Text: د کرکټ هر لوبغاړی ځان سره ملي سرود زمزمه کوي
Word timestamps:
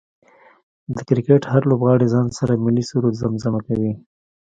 د 0.95 0.97
کرکټ 1.07 1.41
هر 1.51 1.61
لوبغاړی 1.69 2.07
ځان 2.13 2.27
سره 2.37 2.61
ملي 2.65 2.83
سرود 2.89 3.15
زمزمه 3.23 3.59
کوي 3.67 3.91